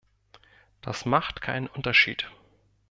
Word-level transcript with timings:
Das 0.81 1.05
macht 1.05 1.41
keinen 1.43 1.67
Unterschied. 1.67 2.27